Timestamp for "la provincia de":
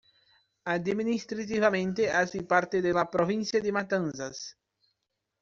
2.91-3.71